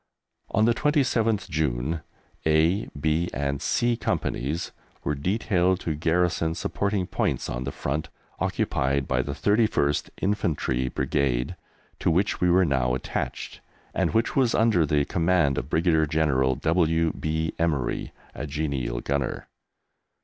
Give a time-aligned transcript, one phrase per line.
[0.49, 2.01] On the 27th June
[2.47, 4.71] A, B, and C Companies
[5.03, 8.09] were detailed to garrison supporting points on the front
[8.39, 11.55] occupied by the 31st Infantry Brigade,
[11.99, 13.61] to which we were now attached,
[13.93, 17.13] and which was under the command of Brigadier General W.
[17.13, 17.53] B.
[17.59, 19.49] Emery, a genial gunner.